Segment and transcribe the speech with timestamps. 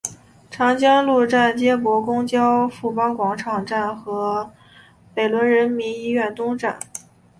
[0.49, 4.49] 长江路站接驳公交富邦广场站和
[5.13, 6.79] 北仑人民医院东站。